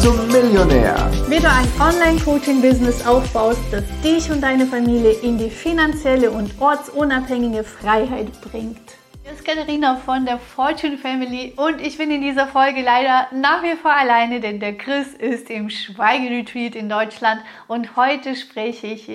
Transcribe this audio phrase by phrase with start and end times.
[0.00, 1.10] zum Millionär.
[1.28, 7.64] Wie du ein Online-Coaching-Business aufbaust, das dich und deine Familie in die finanzielle und ortsunabhängige
[7.64, 8.80] Freiheit bringt.
[9.22, 13.62] Hier ist Katharina von der Fortune Family und ich bin in dieser Folge leider nach
[13.62, 19.06] wie vor alleine, denn der Chris ist im Schweigeretreat in Deutschland und heute spreche ich,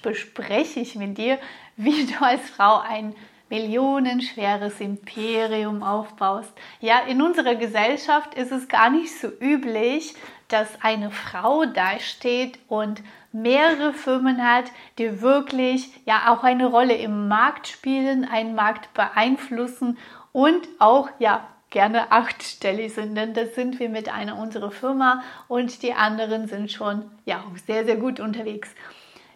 [0.00, 1.38] bespreche ich mit dir,
[1.76, 3.14] wie du als Frau ein
[3.50, 6.52] millionenschweres Imperium aufbaust.
[6.80, 10.14] Ja, in unserer Gesellschaft ist es gar nicht so üblich,
[10.48, 14.64] dass eine Frau dasteht und mehrere Firmen hat,
[14.98, 19.98] die wirklich ja auch eine Rolle im Markt spielen, einen Markt beeinflussen
[20.32, 25.82] und auch ja gerne achtstellig sind, denn das sind wir mit einer unserer Firma und
[25.82, 28.74] die anderen sind schon ja sehr sehr gut unterwegs.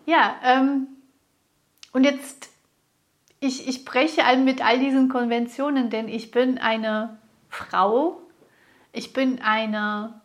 [0.06, 0.88] Ja, ähm,
[1.92, 2.50] und jetzt
[3.44, 7.18] ich, ich breche mit all diesen Konventionen, denn ich bin eine
[7.48, 8.20] Frau,
[8.92, 10.20] ich bin eine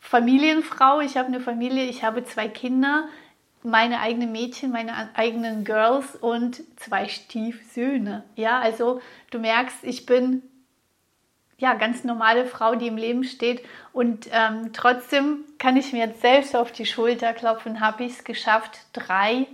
[0.00, 3.08] Familienfrau, ich habe eine Familie, ich habe zwei Kinder,
[3.62, 8.24] meine eigenen Mädchen, meine eigenen Girls und zwei Stiefsöhne.
[8.36, 9.00] Ja, also
[9.30, 10.42] du merkst, ich bin
[11.58, 13.64] ja ganz normale Frau, die im Leben steht.
[13.92, 18.24] Und ähm, trotzdem kann ich mir jetzt selbst auf die Schulter klopfen, habe ich es
[18.24, 19.46] geschafft, drei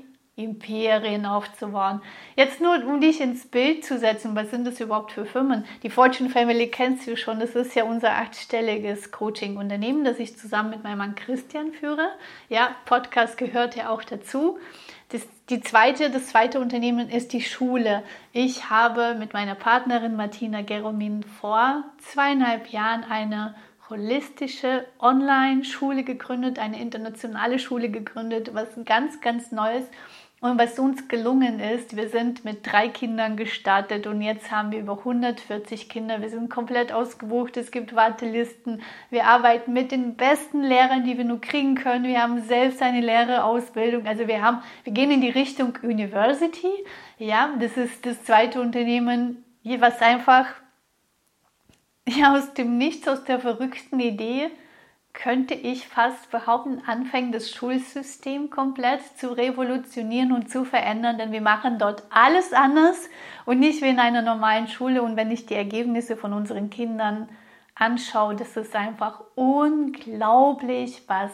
[0.45, 2.01] Imperien aufzubauen.
[2.37, 5.65] Jetzt nur, um dich ins Bild zu setzen, was sind das überhaupt für Firmen?
[5.83, 10.71] Die Fortune Family kennst du schon, das ist ja unser achtstelliges Coaching-Unternehmen, das ich zusammen
[10.71, 12.09] mit meinem Mann Christian führe.
[12.49, 14.59] Ja, Podcast gehört ja auch dazu.
[15.11, 18.03] Das, die zweite, das zweite Unternehmen ist die Schule.
[18.33, 23.55] Ich habe mit meiner Partnerin Martina Geromin vor zweieinhalb Jahren eine
[23.93, 29.85] holistische Online-Schule gegründet, eine internationale Schule gegründet, was ganz, ganz Neues
[30.43, 34.81] und was uns gelungen ist, wir sind mit drei Kindern gestartet und jetzt haben wir
[34.81, 36.21] über 140 Kinder.
[36.21, 37.57] Wir sind komplett ausgebucht.
[37.57, 38.83] Es gibt Wartelisten.
[39.09, 42.07] Wir arbeiten mit den besten Lehrern, die wir nur kriegen können.
[42.07, 44.05] Wir haben selbst eine Lehrerausbildung.
[44.09, 46.73] Also wir haben, wir gehen in die Richtung University.
[47.19, 49.45] Ja, das ist das zweite Unternehmen,
[49.79, 50.47] was einfach
[52.09, 54.51] ja, aus dem Nichts, aus der verrückten Idee
[55.13, 61.43] könnte ich fast behaupten, anfängt das Schulsystem komplett zu revolutionieren und zu verändern, denn wir
[61.43, 63.11] machen dort alles anders
[63.45, 65.03] und nicht wie in einer normalen Schule.
[65.03, 67.29] Und wenn ich die Ergebnisse von unseren Kindern
[67.75, 71.33] anschaue, das ist einfach unglaublich, was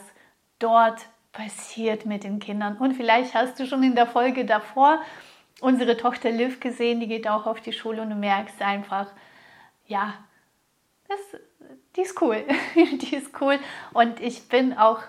[0.58, 2.76] dort passiert mit den Kindern.
[2.78, 5.00] Und vielleicht hast du schon in der Folge davor
[5.60, 9.06] unsere Tochter Liv gesehen, die geht auch auf die Schule und du merkst einfach,
[9.86, 10.14] ja,
[11.08, 11.40] das
[11.96, 12.44] die ist cool.
[12.74, 13.58] die ist cool.
[13.92, 15.00] Und ich bin auch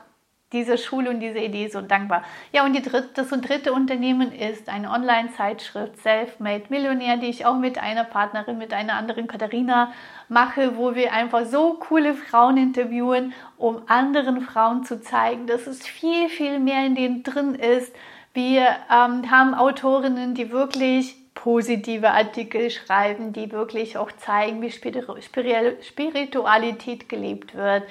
[0.52, 2.24] dieser Schule und dieser Idee so dankbar.
[2.52, 7.46] Ja, und die dritte, das und dritte Unternehmen ist eine Online-Zeitschrift Self-Made Millionär, die ich
[7.46, 9.94] auch mit einer Partnerin, mit einer anderen Katharina
[10.28, 15.86] mache, wo wir einfach so coole Frauen interviewen, um anderen Frauen zu zeigen, dass es
[15.86, 17.96] viel, viel mehr in denen drin ist.
[18.34, 27.10] Wir ähm, haben Autorinnen, die wirklich positive Artikel schreiben, die wirklich auch zeigen, wie Spiritualität
[27.10, 27.84] gelebt wird.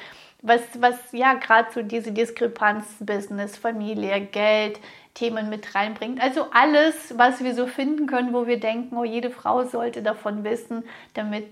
[0.43, 4.79] Was, was ja gerade so diese Diskrepanz Business, Familie, Geld,
[5.15, 6.21] Themen mit reinbringt.
[6.21, 10.45] Also alles, was wir so finden können, wo wir denken, oh, jede Frau sollte davon
[10.45, 10.85] wissen,
[11.15, 11.49] damit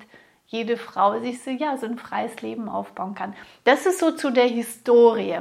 [0.47, 3.35] jede Frau sich so, ja, so ein freies Leben aufbauen kann.
[3.65, 5.41] Das ist so zu der Historie.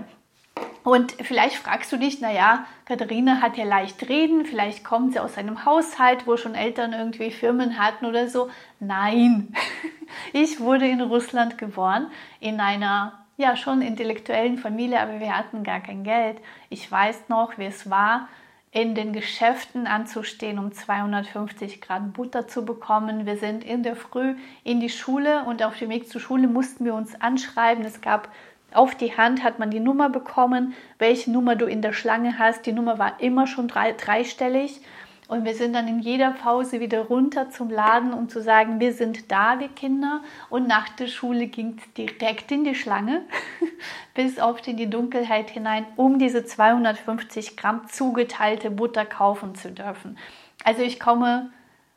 [0.83, 5.35] Und vielleicht fragst du dich, naja, Katharina hat ja leicht reden, vielleicht kommt sie aus
[5.35, 8.49] einem Haushalt, wo schon Eltern irgendwie Firmen hatten oder so.
[8.79, 9.51] Nein,
[10.33, 15.79] ich wurde in Russland geboren, in einer ja schon intellektuellen Familie, aber wir hatten gar
[15.79, 16.37] kein Geld.
[16.69, 18.27] Ich weiß noch, wie es war,
[18.71, 23.25] in den Geschäften anzustehen, um 250 Grad Butter zu bekommen.
[23.25, 26.85] Wir sind in der Früh in die Schule und auf dem Weg zur Schule mussten
[26.85, 27.85] wir uns anschreiben.
[27.85, 28.29] Es gab
[28.75, 32.65] auf die Hand hat man die Nummer bekommen, welche Nummer du in der Schlange hast.
[32.65, 34.81] Die Nummer war immer schon drei, dreistellig.
[35.27, 38.93] Und wir sind dann in jeder Pause wieder runter zum Laden, um zu sagen, wir
[38.93, 40.21] sind da, wir Kinder.
[40.49, 43.23] Und nach der Schule ging es direkt in die Schlange,
[44.13, 50.17] bis oft in die Dunkelheit hinein, um diese 250 Gramm zugeteilte Butter kaufen zu dürfen.
[50.63, 51.49] Also ich komme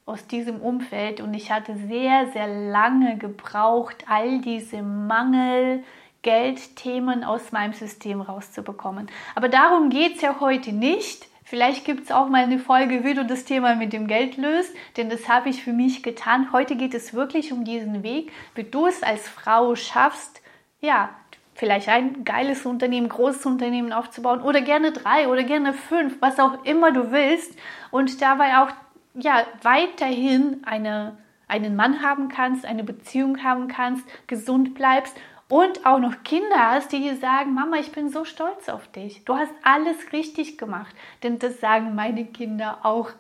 [0.07, 5.85] aus diesem Umfeld und ich hatte sehr, sehr lange gebraucht, all diese Mangel,
[6.23, 9.09] Geldthemen aus meinem System rauszubekommen.
[9.35, 11.27] Aber darum geht es ja heute nicht.
[11.45, 14.75] Vielleicht gibt es auch mal eine Folge, wie du das Thema mit dem Geld löst,
[14.99, 16.53] denn das habe ich für mich getan.
[16.53, 20.43] Heute geht es wirklich um diesen Weg, wie du es als Frau schaffst,
[20.81, 21.09] ja,
[21.55, 26.65] vielleicht ein geiles Unternehmen, großes Unternehmen aufzubauen oder gerne drei oder gerne fünf, was auch
[26.65, 27.59] immer du willst
[27.91, 28.71] und dabei auch
[29.15, 31.17] ja weiterhin eine,
[31.49, 35.17] einen Mann haben kannst, eine Beziehung haben kannst, gesund bleibst
[35.49, 39.25] und auch noch Kinder hast, die dir sagen, Mama, ich bin so stolz auf dich.
[39.25, 40.95] Du hast alles richtig gemacht.
[41.23, 43.11] Denn das sagen meine Kinder auch.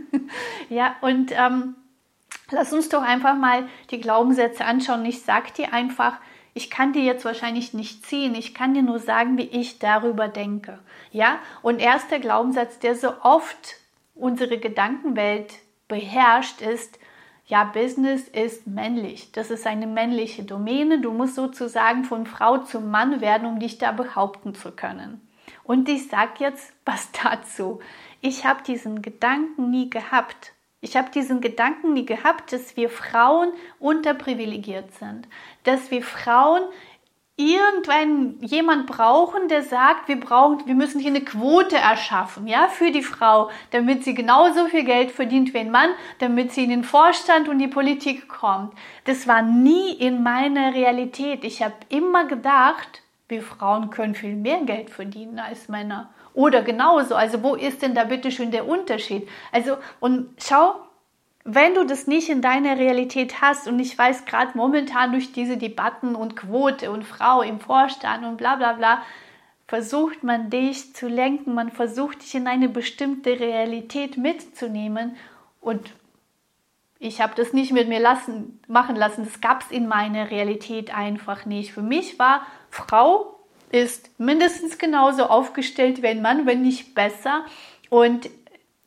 [0.68, 1.74] ja, und ähm,
[2.50, 5.04] lass uns doch einfach mal die Glaubenssätze anschauen.
[5.04, 6.18] Ich sag dir einfach,
[6.54, 8.36] ich kann dir jetzt wahrscheinlich nicht ziehen.
[8.36, 10.78] Ich kann dir nur sagen, wie ich darüber denke.
[11.10, 13.76] Ja, und erster Glaubenssatz, der so oft
[14.14, 15.54] unsere Gedankenwelt
[15.88, 17.00] beherrscht, ist,
[17.54, 19.30] ja, Business ist männlich.
[19.30, 21.00] Das ist eine männliche Domäne.
[21.00, 25.20] Du musst sozusagen von Frau zu Mann werden, um dich da behaupten zu können.
[25.62, 27.78] Und ich sage jetzt was dazu.
[28.20, 30.52] Ich habe diesen Gedanken nie gehabt.
[30.80, 35.28] Ich habe diesen Gedanken nie gehabt, dass wir Frauen unterprivilegiert sind,
[35.62, 36.64] dass wir Frauen
[37.36, 42.92] irgendwann jemand brauchen, der sagt, wir brauchen, wir müssen hier eine Quote erschaffen, ja, für
[42.92, 45.90] die Frau, damit sie genauso viel Geld verdient wie ein Mann,
[46.20, 48.72] damit sie in den Vorstand und die Politik kommt.
[49.04, 51.42] Das war nie in meiner Realität.
[51.42, 56.10] Ich habe immer gedacht, wir Frauen können viel mehr Geld verdienen als Männer.
[56.34, 57.14] Oder genauso.
[57.14, 59.28] Also wo ist denn da bitte schön der Unterschied?
[59.50, 60.74] Also, und schau,
[61.44, 65.58] wenn du das nicht in deiner Realität hast und ich weiß gerade momentan durch diese
[65.58, 69.02] Debatten und Quote und Frau im Vorstand und bla bla bla,
[69.68, 75.16] versucht man dich zu lenken, man versucht dich in eine bestimmte Realität mitzunehmen
[75.60, 75.92] und
[76.98, 80.94] ich habe das nicht mit mir lassen, machen lassen, das gab es in meiner Realität
[80.94, 81.74] einfach nicht.
[81.74, 83.38] Für mich war Frau
[83.70, 87.44] ist mindestens genauso aufgestellt wie ein Mann, wenn nicht besser
[87.90, 88.30] und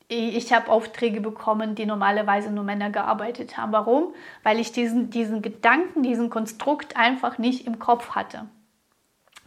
[0.10, 3.74] ich habe Aufträge bekommen, die normalerweise nur Männer gearbeitet haben.
[3.74, 4.14] Warum?
[4.44, 8.48] Weil ich diesen, diesen Gedanken, diesen Konstrukt einfach nicht im Kopf hatte.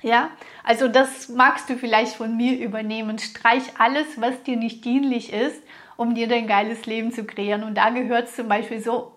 [0.03, 0.31] Ja,
[0.65, 3.19] also das magst du vielleicht von mir übernehmen.
[3.19, 5.63] Streich alles, was dir nicht dienlich ist,
[5.97, 7.65] um dir dein geiles Leben zu kreieren.
[7.65, 9.13] Und da gehört zum Beispiel so,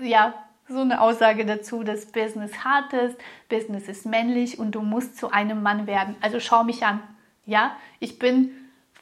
[0.00, 0.34] ja,
[0.68, 3.16] so eine Aussage dazu, dass Business hart ist,
[3.48, 6.16] Business ist männlich und du musst zu einem Mann werden.
[6.20, 7.02] Also schau mich an.
[7.46, 8.50] Ja, ich bin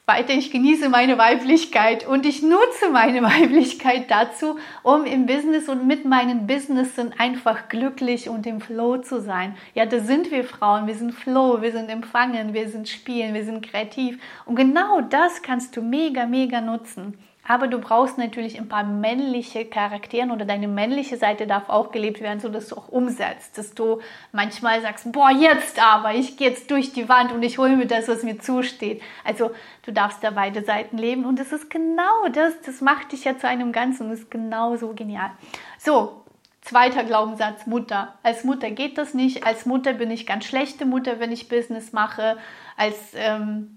[0.07, 5.85] weiter, ich genieße meine Weiblichkeit und ich nutze meine Weiblichkeit dazu, um im Business und
[5.85, 9.57] mit meinen Businessen einfach glücklich und im Flow zu sein.
[9.75, 13.43] Ja, da sind wir Frauen, wir sind Flow, wir sind empfangen, wir sind spielen, wir
[13.43, 14.17] sind kreativ.
[14.45, 17.17] Und genau das kannst du mega, mega nutzen.
[17.47, 22.21] Aber du brauchst natürlich ein paar männliche Charakteren oder deine männliche Seite darf auch gelebt
[22.21, 23.57] werden, sodass du auch umsetzt.
[23.57, 24.01] Dass du
[24.31, 27.87] manchmal sagst, boah, jetzt aber, ich gehe jetzt durch die Wand und ich hole mir
[27.87, 29.01] das, was mir zusteht.
[29.23, 29.51] Also
[29.83, 33.37] du darfst da beide Seiten leben und das ist genau das, das macht dich ja
[33.37, 35.31] zu einem Ganzen und ist genauso genial.
[35.77, 36.23] So,
[36.67, 38.15] Zweiter Glaubenssatz, Mutter.
[38.23, 39.45] Als Mutter geht das nicht.
[39.45, 42.35] Als Mutter bin ich ganz schlechte Mutter, wenn ich Business mache.
[42.75, 43.76] Als ähm,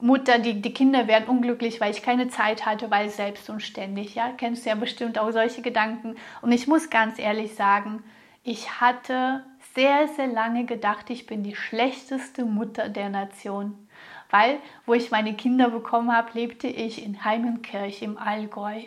[0.00, 4.14] Mutter, die, die Kinder werden unglücklich, weil ich keine Zeit hatte, weil selbst und ständig.
[4.14, 6.16] Ja, kennst du ja bestimmt auch solche Gedanken.
[6.40, 8.04] Und ich muss ganz ehrlich sagen,
[8.44, 13.88] ich hatte sehr, sehr lange gedacht, ich bin die schlechteste Mutter der Nation.
[14.30, 18.82] Weil, wo ich meine Kinder bekommen habe, lebte ich in Heimenkirch im Allgäu.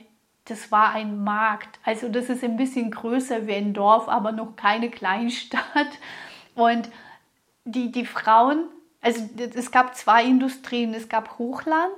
[0.46, 1.80] Das war ein Markt.
[1.84, 6.00] Also das ist ein bisschen größer wie ein Dorf, aber noch keine Kleinstadt.
[6.56, 6.90] Und
[7.66, 8.66] die, die Frauen
[9.01, 11.95] also es gab zwei Industrien, es gab Hochland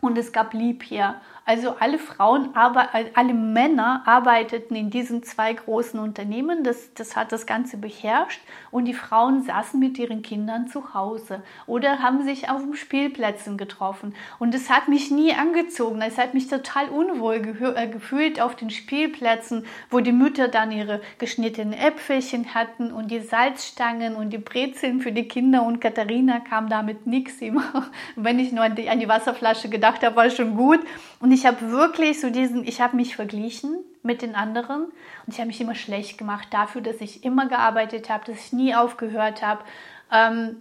[0.00, 1.20] und es gab Liebherr.
[1.44, 6.62] Also alle Frauen, aber alle Männer arbeiteten in diesen zwei großen Unternehmen.
[6.62, 8.40] Das, das hat das Ganze beherrscht.
[8.70, 13.58] Und die Frauen saßen mit ihren Kindern zu Hause oder haben sich auf den Spielplätzen
[13.58, 14.14] getroffen.
[14.38, 16.00] Und es hat mich nie angezogen.
[16.00, 21.00] Es hat mich total unwohl äh, gefühlt auf den Spielplätzen, wo die Mütter dann ihre
[21.18, 25.64] geschnittenen Äpfelchen hatten und die Salzstangen und die Brezeln für die Kinder.
[25.64, 27.40] Und Katharina kam damit nichts.
[28.16, 30.80] Wenn ich nur an die, an die Wasserflasche gedacht habe, war schon gut.
[31.18, 35.38] Und ich habe wirklich so diesen, ich habe mich verglichen mit den anderen und ich
[35.38, 39.42] habe mich immer schlecht gemacht dafür, dass ich immer gearbeitet habe, dass ich nie aufgehört
[39.42, 39.64] habe,
[40.10, 40.56] ähm,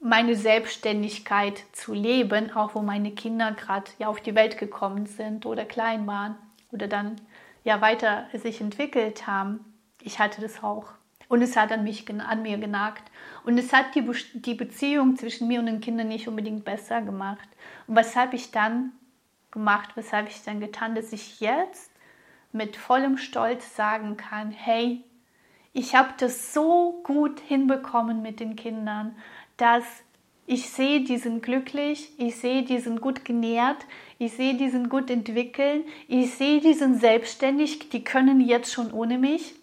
[0.00, 5.44] meine Selbstständigkeit zu leben, auch wo meine Kinder gerade ja auf die Welt gekommen sind
[5.44, 6.36] oder klein waren
[6.70, 7.16] oder dann
[7.64, 9.60] ja weiter sich entwickelt haben.
[10.02, 10.84] Ich hatte das auch.
[11.28, 13.10] Und es hat an, mich, an mir genagt.
[13.44, 17.48] Und es hat die, die Beziehung zwischen mir und den Kindern nicht unbedingt besser gemacht.
[17.86, 18.92] Und weshalb ich dann
[19.50, 21.90] gemacht, weshalb ich dann getan, dass ich jetzt
[22.52, 25.02] mit vollem Stolz sagen kann, hey,
[25.72, 29.16] ich habe das so gut hinbekommen mit den Kindern,
[29.56, 29.84] dass
[30.46, 33.84] ich sehe, die sind glücklich, ich sehe, die sind gut genährt,
[34.18, 38.90] ich sehe, die sind gut entwickelt, ich sehe, die sind selbstständig, die können jetzt schon
[38.90, 39.54] ohne mich.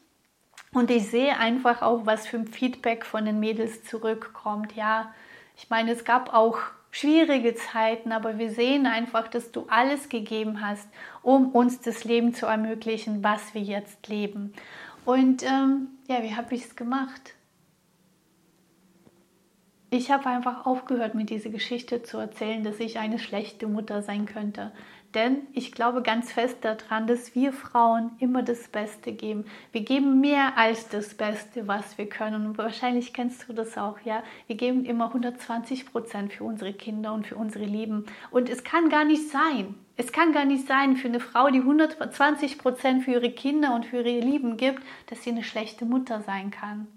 [0.73, 4.75] Und ich sehe einfach auch, was für ein Feedback von den Mädels zurückkommt.
[4.75, 5.13] Ja,
[5.57, 6.59] ich meine, es gab auch
[6.95, 10.87] schwierige Zeiten, aber wir sehen einfach, dass du alles gegeben hast,
[11.23, 14.53] um uns das Leben zu ermöglichen, was wir jetzt leben.
[15.03, 17.35] Und ähm, ja, wie habe ich es gemacht?
[19.89, 24.25] Ich habe einfach aufgehört, mir diese Geschichte zu erzählen, dass ich eine schlechte Mutter sein
[24.25, 24.71] könnte,
[25.15, 29.45] denn ich glaube ganz fest daran, dass wir Frauen immer das Beste geben.
[29.71, 32.45] Wir geben mehr als das Beste, was wir können.
[32.45, 34.23] Und wahrscheinlich kennst du das auch, ja.
[34.47, 38.05] Wir geben immer 120 Prozent für unsere Kinder und für unsere Lieben.
[38.29, 39.75] Und es kann gar nicht sein.
[39.95, 43.85] Es kann gar nicht sein für eine Frau, die 120 Prozent für ihre Kinder und
[43.85, 46.87] für ihre Lieben gibt, dass sie eine schlechte Mutter sein kann.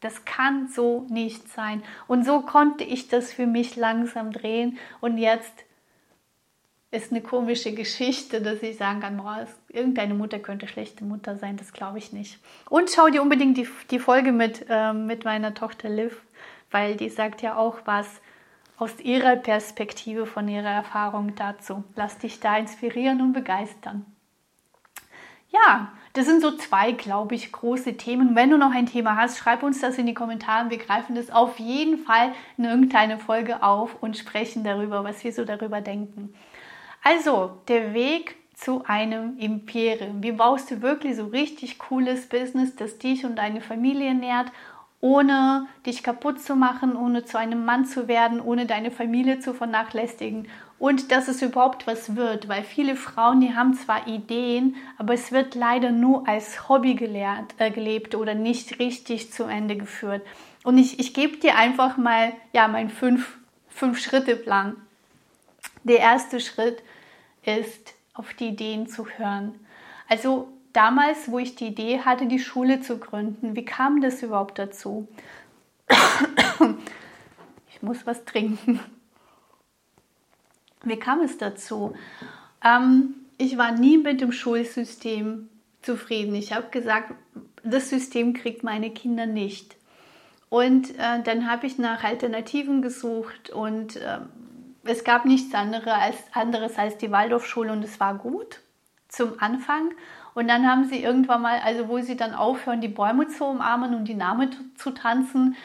[0.00, 1.82] Das kann so nicht sein.
[2.06, 4.76] Und so konnte ich das für mich langsam drehen.
[5.00, 5.64] Und jetzt
[6.92, 11.56] ist eine komische Geschichte, dass ich sagen kann, boah, irgendeine Mutter könnte schlechte Mutter sein,
[11.56, 12.38] das glaube ich nicht.
[12.68, 16.20] Und schau dir unbedingt die, die Folge mit, äh, mit meiner Tochter Liv,
[16.70, 18.06] weil die sagt ja auch was
[18.76, 21.82] aus ihrer Perspektive, von ihrer Erfahrung dazu.
[21.96, 24.04] Lass dich da inspirieren und begeistern.
[25.50, 28.34] Ja, das sind so zwei, glaube ich, große Themen.
[28.34, 30.68] Wenn du noch ein Thema hast, schreib uns das in die Kommentare.
[30.68, 35.32] Wir greifen das auf jeden Fall in irgendeine Folge auf und sprechen darüber, was wir
[35.32, 36.34] so darüber denken.
[37.02, 40.22] Also, der Weg zu einem Imperium.
[40.22, 44.52] Wie baust du wirklich so richtig cooles Business, das dich und deine Familie nährt,
[45.00, 49.52] ohne dich kaputt zu machen, ohne zu einem Mann zu werden, ohne deine Familie zu
[49.52, 50.46] vernachlässigen
[50.82, 55.30] und dass es überhaupt was wird, weil viele Frauen, die haben zwar Ideen, aber es
[55.30, 60.22] wird leider nur als Hobby gelehrt, äh, gelebt oder nicht richtig zu Ende geführt.
[60.64, 64.10] Und ich, ich gebe dir einfach mal ja, meinen fünf, fünf.
[65.84, 66.82] Der erste Schritt
[67.44, 69.54] ist, auf die Ideen zu hören.
[70.08, 74.58] Also damals, wo ich die Idee hatte, die Schule zu gründen, wie kam das überhaupt
[74.58, 75.08] dazu?
[77.74, 78.78] Ich muss was trinken.
[80.84, 81.96] Wie kam es dazu?
[82.64, 85.48] Ähm, ich war nie mit dem Schulsystem
[85.80, 86.36] zufrieden.
[86.36, 87.12] Ich habe gesagt,
[87.64, 89.76] das System kriegt meine Kinder nicht.
[90.48, 94.18] Und äh, dann habe ich nach Alternativen gesucht und äh,
[94.84, 98.60] es gab nichts anderes als, anderes als die Waldorfschule und es war gut
[99.08, 99.90] zum Anfang.
[100.34, 103.94] Und dann haben sie irgendwann mal, also wo sie dann aufhören, die Bäume zu umarmen
[103.94, 105.56] und die Namen zu tanzen,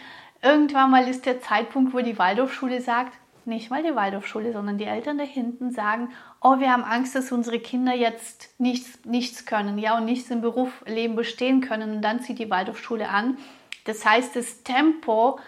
[0.41, 3.13] irgendwann mal ist der Zeitpunkt, wo die Waldorfschule sagt,
[3.45, 6.09] nicht mal die Waldorfschule, sondern die Eltern da hinten sagen,
[6.41, 10.41] oh, wir haben Angst, dass unsere Kinder jetzt nichts, nichts können, ja, und nichts im
[10.41, 11.95] Berufsleben bestehen können.
[11.95, 13.37] Und dann zieht die Waldorfschule an.
[13.85, 15.39] Das heißt, das Tempo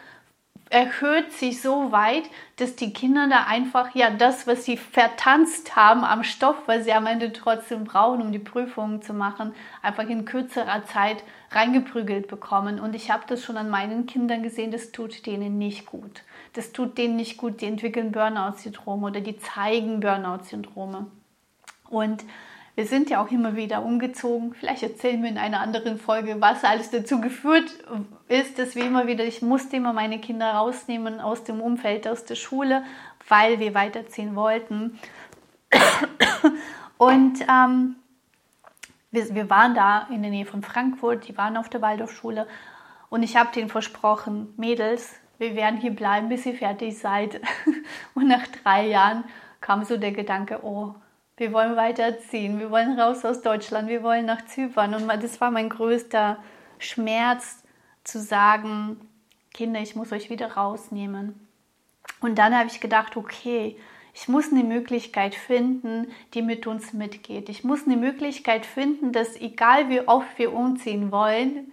[0.69, 2.23] erhöht sich so weit,
[2.57, 6.93] dass die Kinder da einfach ja das, was sie vertanzt haben am Stoff, weil sie
[6.93, 12.79] am Ende trotzdem brauchen, um die Prüfungen zu machen, einfach in kürzerer Zeit reingeprügelt bekommen.
[12.79, 16.23] Und ich habe das schon an meinen Kindern gesehen, das tut denen nicht gut.
[16.53, 21.07] Das tut denen nicht gut, die entwickeln Burnout-Syndrome oder die zeigen Burnout-Syndrome.
[21.89, 22.23] Und
[22.79, 24.53] wir sind ja auch immer wieder umgezogen.
[24.53, 27.69] Vielleicht erzählen wir in einer anderen Folge, was alles dazu geführt
[28.29, 32.23] ist, dass wir immer wieder, ich musste immer meine Kinder rausnehmen aus dem Umfeld, aus
[32.23, 32.83] der Schule,
[33.27, 34.97] weil wir weiterziehen wollten.
[36.97, 37.97] Und ähm,
[39.11, 42.47] wir, wir, waren da in der Nähe von Frankfurt, die waren auf der Waldorfschule
[43.09, 47.41] und ich habe denen versprochen, Mädels, wir werden hier bleiben, bis ihr fertig seid.
[48.13, 49.25] Und nach drei Jahren
[49.59, 50.95] kam so der Gedanke, oh,
[51.39, 54.93] wir wollen weiterziehen, wir wollen raus aus Deutschland, wir wollen nach Zypern.
[54.93, 56.37] Und das war mein größter
[56.77, 57.63] Schmerz,
[58.03, 58.99] zu sagen,
[59.53, 61.47] Kinder, ich muss euch wieder rausnehmen.
[62.21, 63.77] Und dann habe ich gedacht, okay,
[64.13, 67.49] ich muss eine Möglichkeit finden, die mit uns mitgeht.
[67.49, 71.71] Ich muss eine Möglichkeit finden, dass egal wie oft wir umziehen wollen,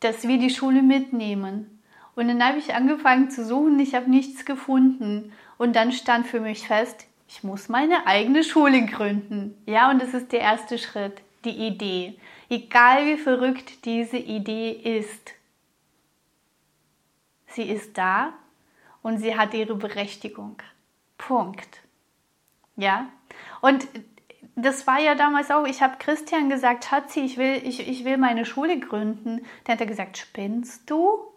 [0.00, 1.82] dass wir die Schule mitnehmen.
[2.16, 5.32] Und dann habe ich angefangen zu suchen, ich habe nichts gefunden.
[5.56, 9.60] Und dann stand für mich fest, ich muss meine eigene Schule gründen.
[9.66, 12.18] Ja, und das ist der erste Schritt, die Idee.
[12.48, 15.32] Egal wie verrückt diese Idee ist,
[17.48, 18.32] sie ist da
[19.02, 20.56] und sie hat ihre Berechtigung.
[21.18, 21.80] Punkt.
[22.76, 23.08] Ja,
[23.60, 23.86] und
[24.56, 28.18] das war ja damals auch, ich habe Christian gesagt, Schatzi, ich will, ich, ich will
[28.18, 29.44] meine Schule gründen.
[29.66, 31.33] Der hat er gesagt, spinnst du?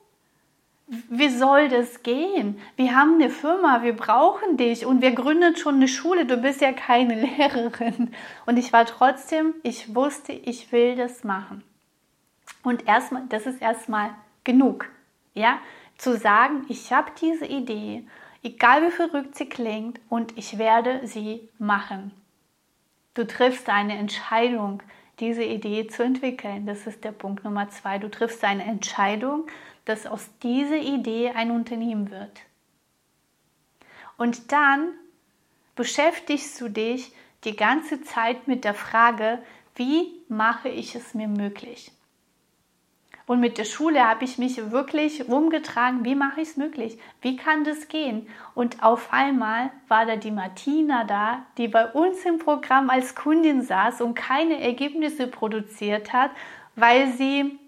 [0.88, 2.60] Wie soll das gehen?
[2.77, 6.25] Wir haben eine Firma, wir brauchen dich und wir gründen schon eine Schule.
[6.25, 8.13] Du bist ja keine Lehrerin.
[8.46, 11.63] Und ich war trotzdem, ich wusste, ich will das machen.
[12.63, 14.12] Und erstmal, das ist erstmal
[14.46, 14.89] genug.
[15.34, 15.60] Ja,
[15.98, 18.08] zu sagen, ich habe diese Idee,
[18.41, 22.12] egal wie verrückt sie klingt, und ich werde sie machen.
[23.13, 24.82] Du triffst eine Entscheidung,
[25.19, 26.65] diese Idee zu entwickeln.
[26.65, 27.97] Das ist der Punkt Nummer zwei.
[27.97, 29.47] Du triffst eine Entscheidung,
[29.86, 32.41] dass aus dieser Idee ein Unternehmen wird.
[34.17, 34.93] Und dann
[35.75, 39.39] beschäftigst du dich die ganze Zeit mit der Frage,
[39.75, 41.91] wie mache ich es mir möglich?
[43.27, 46.98] Und mit der Schule habe ich mich wirklich rumgetragen, wie mache ich es möglich?
[47.22, 48.25] Wie kann das gehen?
[48.55, 53.62] Und auf einmal war da die Martina da, die bei uns im Programm als Kundin
[53.62, 56.31] saß und keine Ergebnisse produziert hat,
[56.77, 57.60] weil sie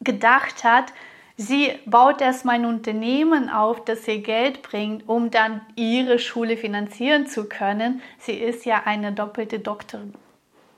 [0.00, 0.94] gedacht hat,
[1.36, 7.26] sie baut erstmal ein Unternehmen auf, das ihr Geld bringt, um dann ihre Schule finanzieren
[7.26, 8.00] zu können.
[8.18, 9.58] Sie ist ja eine doppelte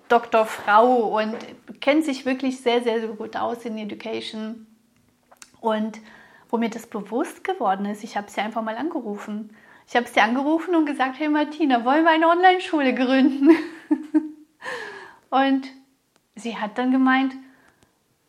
[0.08, 1.36] Doktorfrau und
[1.80, 4.66] kennt sich wirklich sehr, sehr, sehr gut aus in Education.
[5.60, 6.00] Und
[6.50, 9.56] wo mir das bewusst geworden ist, ich habe sie einfach mal angerufen.
[9.88, 13.50] Ich habe sie angerufen und gesagt, hey Martina, wollen wir eine Online-Schule gründen?
[15.30, 15.66] und
[16.36, 17.34] sie hat dann gemeint,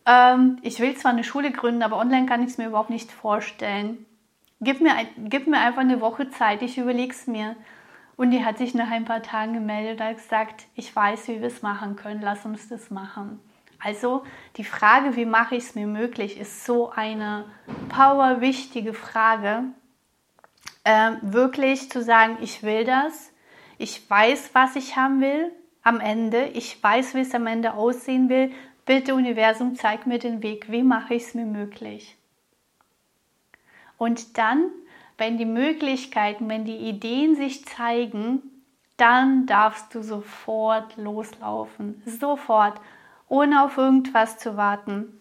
[0.05, 3.12] ähm, ich will zwar eine Schule gründen, aber online kann ich es mir überhaupt nicht
[3.12, 4.05] vorstellen.
[4.62, 7.55] Gib mir, gib mir einfach eine Woche Zeit, ich überlege es mir.
[8.17, 11.48] Und die hat sich nach ein paar Tagen gemeldet und gesagt, ich weiß, wie wir
[11.48, 13.39] es machen können, lass uns das machen.
[13.79, 14.24] Also
[14.55, 17.45] die Frage, wie mache ich es mir möglich, ist so eine
[17.89, 19.63] power wichtige Frage.
[20.86, 23.31] Ähm, wirklich zu sagen, ich will das,
[23.77, 25.51] ich weiß, was ich haben will
[25.84, 28.51] am Ende, ich weiß, wie es am Ende aussehen will.
[28.86, 32.17] Bitte Universum, zeig mir den Weg, wie mache ich es mir möglich.
[33.98, 34.69] Und dann
[35.17, 38.41] wenn die Möglichkeiten, wenn die Ideen sich zeigen,
[38.98, 42.01] dann darfst du sofort loslaufen.
[42.05, 42.79] Sofort.
[43.27, 45.19] Ohne auf irgendwas zu warten.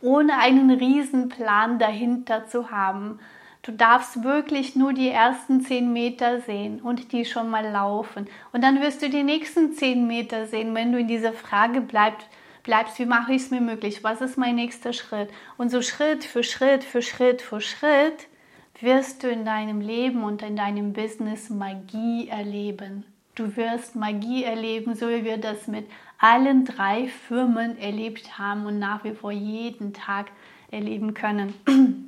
[0.00, 3.18] Ohne einen Riesenplan dahinter zu haben.
[3.62, 8.26] Du darfst wirklich nur die ersten zehn Meter sehen und die schon mal laufen.
[8.52, 12.26] Und dann wirst du die nächsten zehn Meter sehen, wenn du in dieser Frage bleibst,
[12.62, 14.02] bleibst, wie mache ich es mir möglich?
[14.04, 15.30] Was ist mein nächster Schritt?
[15.56, 18.28] Und so Schritt für Schritt für Schritt für Schritt
[18.80, 23.04] wirst du in deinem Leben und in deinem Business Magie erleben.
[23.34, 28.78] Du wirst Magie erleben, so wie wir das mit allen drei Firmen erlebt haben und
[28.78, 30.26] nach wie vor jeden Tag
[30.70, 31.54] erleben können.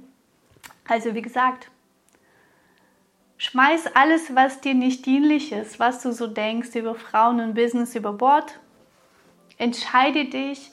[0.87, 1.71] Also wie gesagt,
[3.39, 7.95] schmeiß alles, was dir nicht dienlich ist, was du so denkst über Frauen und Business
[7.95, 8.59] über Bord.
[9.57, 10.73] Entscheide dich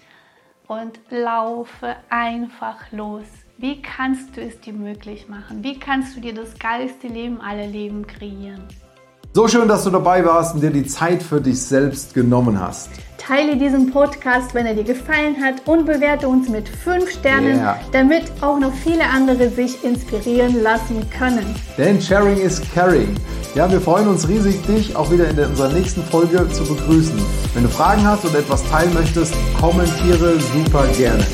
[0.66, 3.28] und laufe einfach los.
[3.60, 5.64] Wie kannst du es dir möglich machen?
[5.64, 8.62] Wie kannst du dir das geilste Leben aller Leben kreieren?
[9.34, 12.92] So schön, dass du dabei warst und dir die Zeit für dich selbst genommen hast.
[13.18, 17.80] Teile diesen Podcast, wenn er dir gefallen hat und bewerte uns mit 5 Sternen, yeah.
[17.92, 21.56] damit auch noch viele andere sich inspirieren lassen können.
[21.80, 23.16] Denn Sharing is Caring.
[23.56, 27.20] Ja, wir freuen uns riesig, dich auch wieder in unserer nächsten Folge zu begrüßen.
[27.56, 31.26] Wenn du Fragen hast und etwas teilen möchtest, kommentiere super gerne.